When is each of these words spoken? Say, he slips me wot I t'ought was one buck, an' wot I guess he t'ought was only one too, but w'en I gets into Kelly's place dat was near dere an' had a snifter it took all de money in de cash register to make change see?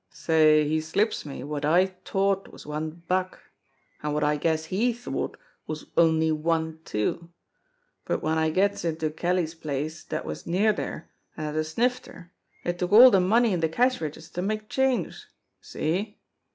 Say, 0.13 0.67
he 0.67 0.81
slips 0.81 1.27
me 1.27 1.43
wot 1.43 1.63
I 1.63 1.93
t'ought 2.05 2.47
was 2.51 2.65
one 2.65 3.03
buck, 3.07 3.37
an' 4.01 4.13
wot 4.13 4.23
I 4.23 4.35
guess 4.35 4.65
he 4.65 4.95
t'ought 4.95 5.37
was 5.67 5.85
only 5.95 6.31
one 6.31 6.79
too, 6.85 7.29
but 8.05 8.17
w'en 8.21 8.35
I 8.39 8.49
gets 8.49 8.83
into 8.83 9.11
Kelly's 9.11 9.53
place 9.53 10.03
dat 10.03 10.25
was 10.25 10.47
near 10.47 10.73
dere 10.73 11.11
an' 11.37 11.45
had 11.45 11.55
a 11.55 11.63
snifter 11.63 12.31
it 12.63 12.79
took 12.79 12.91
all 12.91 13.11
de 13.11 13.19
money 13.19 13.53
in 13.53 13.59
de 13.59 13.69
cash 13.69 14.01
register 14.01 14.33
to 14.41 14.41
make 14.41 14.69
change 14.69 15.27
see? 15.61 16.17